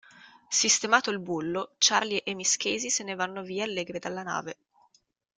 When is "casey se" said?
2.55-3.03